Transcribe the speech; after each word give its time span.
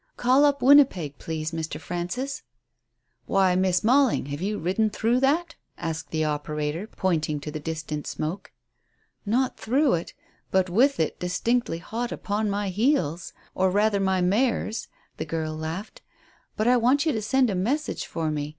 Call 0.17 0.45
up 0.45 0.63
Winnipeg, 0.63 1.19
please, 1.19 1.51
Mr. 1.51 1.79
Frances." 1.79 2.41
"Why, 3.27 3.55
Miss 3.55 3.83
Mailing, 3.83 4.25
have 4.31 4.41
you 4.41 4.57
ridden 4.57 4.89
through 4.89 5.19
that?" 5.19 5.53
asked 5.77 6.09
the 6.09 6.25
operator, 6.25 6.87
pointing 6.87 7.39
to 7.41 7.51
the 7.51 7.59
distant 7.59 8.07
smoke. 8.07 8.51
"Not 9.27 9.57
through 9.59 9.93
it, 9.93 10.15
but 10.49 10.71
with 10.71 10.99
it 10.99 11.19
distinctly 11.19 11.77
hot 11.77 12.11
upon 12.11 12.49
my 12.49 12.69
heels 12.69 13.31
or 13.53 13.69
rather 13.69 13.99
my 13.99 14.21
mare's," 14.21 14.87
the 15.17 15.25
girl 15.25 15.55
laughed. 15.55 16.01
"But 16.57 16.67
I 16.67 16.77
want 16.77 17.05
you 17.05 17.11
to 17.11 17.21
send 17.21 17.51
a 17.51 17.53
message 17.55 18.07
for 18.07 18.31
me. 18.31 18.49